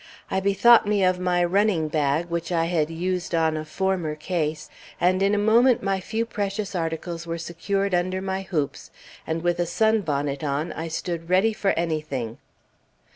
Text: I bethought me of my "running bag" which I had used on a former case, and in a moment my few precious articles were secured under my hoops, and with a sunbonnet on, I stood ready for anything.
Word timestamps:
I 0.31 0.39
bethought 0.39 0.87
me 0.87 1.03
of 1.03 1.19
my 1.19 1.43
"running 1.45 1.87
bag" 1.87 2.25
which 2.25 2.51
I 2.51 2.65
had 2.65 2.89
used 2.89 3.35
on 3.35 3.55
a 3.55 3.63
former 3.63 4.15
case, 4.15 4.67
and 4.99 5.21
in 5.21 5.35
a 5.35 5.37
moment 5.37 5.83
my 5.83 5.99
few 6.01 6.25
precious 6.25 6.73
articles 6.73 7.27
were 7.27 7.37
secured 7.37 7.93
under 7.93 8.19
my 8.19 8.41
hoops, 8.41 8.89
and 9.27 9.43
with 9.43 9.59
a 9.59 9.67
sunbonnet 9.67 10.43
on, 10.43 10.71
I 10.73 10.87
stood 10.87 11.29
ready 11.29 11.53
for 11.53 11.69
anything. 11.73 12.39